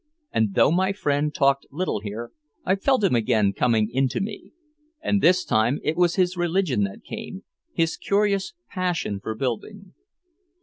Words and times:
And 0.31 0.55
though 0.55 0.71
my 0.71 0.93
friend 0.93 1.31
talked 1.31 1.67
little 1.69 1.99
here, 1.99 2.31
I 2.65 2.73
felt 2.75 3.03
him 3.03 3.13
again 3.13 3.53
coming 3.53 3.87
into 3.91 4.19
me. 4.19 4.51
And 4.99 5.21
this 5.21 5.45
time 5.45 5.79
it 5.83 5.95
was 5.95 6.15
his 6.15 6.35
religion 6.35 6.85
that 6.85 7.03
came, 7.03 7.43
his 7.71 7.97
curious 7.97 8.53
passion 8.67 9.19
for 9.19 9.35
building. 9.35 9.93